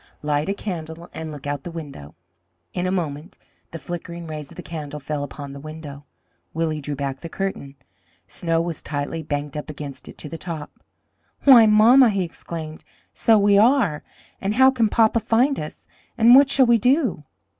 [0.23, 2.15] Light a candle and look out the window."
[2.73, 3.37] In a moment
[3.69, 6.05] the flickering rays of the candle fell upon the window.
[6.55, 7.75] Willie drew back the curtain.
[8.25, 10.71] Snow was tightly banked up against it to the top.
[11.43, 12.83] "Why, mamma," he exclaimed,
[13.13, 14.01] "so we are!
[14.41, 15.85] and how can papa find us?
[16.17, 17.25] and what shall we do?"